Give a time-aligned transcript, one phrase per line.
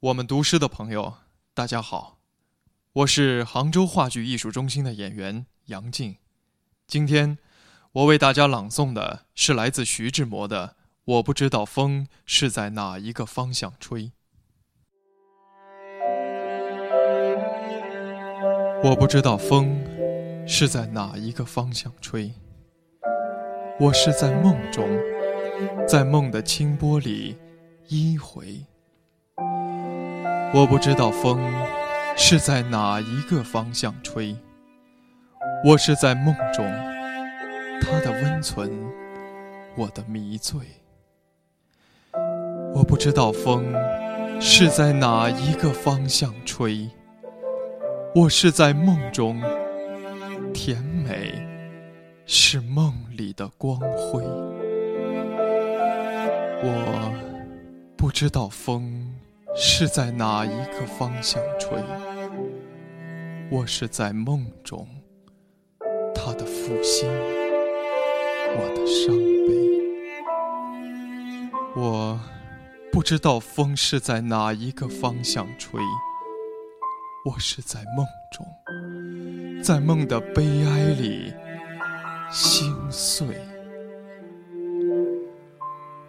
[0.00, 1.14] 我们读诗的朋友，
[1.54, 2.20] 大家好，
[2.92, 6.18] 我是杭州话剧艺术中心的演员杨静。
[6.86, 7.36] 今天，
[7.90, 10.68] 我为大家朗诵的是来自徐志摩的
[11.04, 14.04] 《我不知道风是在哪一个方向吹》。
[18.84, 19.84] 我不知道风
[20.46, 22.32] 是在哪一个方向吹，
[23.80, 24.88] 我是在梦中，
[25.88, 27.36] 在梦的清波里
[27.88, 28.64] 依回。
[30.54, 31.38] 我不知道风
[32.16, 34.34] 是在哪一个方向吹，
[35.62, 36.66] 我是在梦中，
[37.82, 38.70] 它的温存，
[39.76, 40.58] 我的迷醉。
[42.74, 43.74] 我不知道风
[44.40, 46.88] 是在哪一个方向吹，
[48.14, 49.42] 我是在梦中，
[50.54, 51.46] 甜美
[52.24, 54.24] 是梦里的光辉。
[56.62, 57.12] 我
[57.98, 59.14] 不知道风。
[59.60, 61.76] 是在哪一个方向吹？
[63.50, 64.86] 我是在梦中，
[66.14, 67.10] 他的负心，
[68.54, 69.16] 我的伤
[69.48, 69.82] 悲。
[71.74, 72.20] 我
[72.92, 75.80] 不知道风是在哪一个方向吹。
[77.24, 78.46] 我是在梦中，
[79.60, 81.34] 在梦的悲哀里
[82.30, 83.26] 心碎。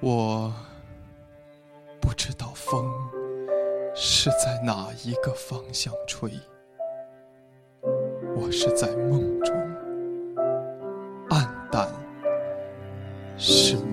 [0.00, 0.52] 我
[1.98, 2.84] 不知道风。
[4.00, 6.30] 是在哪一个方向吹？
[8.36, 9.52] 我是在梦中，
[11.30, 11.92] 暗淡
[13.36, 13.87] 是。